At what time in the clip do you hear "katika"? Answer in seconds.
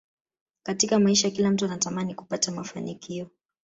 0.63-0.99